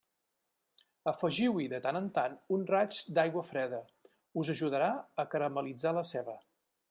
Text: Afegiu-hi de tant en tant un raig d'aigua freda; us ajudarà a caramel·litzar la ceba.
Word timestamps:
Afegiu-hi 1.11 1.65
de 1.73 1.79
tant 1.83 1.99
en 1.99 2.07
tant 2.15 2.39
un 2.57 2.63
raig 2.71 3.01
d'aigua 3.19 3.45
freda; 3.51 3.83
us 4.45 4.53
ajudarà 4.57 4.91
a 5.25 5.29
caramel·litzar 5.35 5.95
la 6.01 6.07
ceba. 6.15 6.39